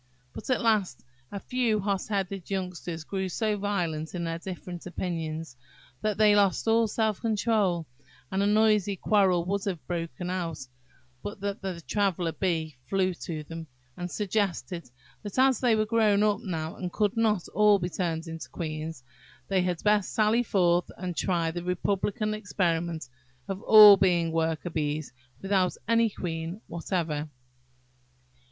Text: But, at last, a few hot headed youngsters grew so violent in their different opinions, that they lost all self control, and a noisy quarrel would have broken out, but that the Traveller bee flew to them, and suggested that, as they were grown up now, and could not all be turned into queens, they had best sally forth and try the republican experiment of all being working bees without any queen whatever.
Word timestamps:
But, 0.33 0.49
at 0.49 0.63
last, 0.63 1.03
a 1.31 1.39
few 1.39 1.79
hot 1.79 2.07
headed 2.07 2.49
youngsters 2.49 3.03
grew 3.03 3.29
so 3.29 3.55
violent 3.55 4.15
in 4.15 4.23
their 4.23 4.39
different 4.39 4.87
opinions, 4.87 5.55
that 6.01 6.17
they 6.17 6.35
lost 6.35 6.67
all 6.67 6.87
self 6.87 7.21
control, 7.21 7.85
and 8.31 8.41
a 8.41 8.47
noisy 8.47 8.95
quarrel 8.95 9.45
would 9.45 9.65
have 9.65 9.85
broken 9.85 10.31
out, 10.31 10.57
but 11.21 11.39
that 11.41 11.61
the 11.61 11.81
Traveller 11.81 12.31
bee 12.31 12.77
flew 12.87 13.13
to 13.13 13.43
them, 13.43 13.67
and 13.95 14.09
suggested 14.09 14.89
that, 15.21 15.37
as 15.37 15.59
they 15.59 15.75
were 15.75 15.85
grown 15.85 16.23
up 16.23 16.39
now, 16.41 16.75
and 16.77 16.91
could 16.91 17.15
not 17.15 17.47
all 17.49 17.77
be 17.77 17.87
turned 17.87 18.25
into 18.25 18.49
queens, 18.49 19.03
they 19.49 19.61
had 19.61 19.83
best 19.83 20.15
sally 20.15 20.41
forth 20.41 20.89
and 20.97 21.15
try 21.15 21.51
the 21.51 21.61
republican 21.63 22.33
experiment 22.33 23.07
of 23.47 23.61
all 23.61 23.97
being 23.97 24.31
working 24.31 24.71
bees 24.71 25.13
without 25.43 25.77
any 25.87 26.09
queen 26.09 26.59
whatever. 26.65 27.29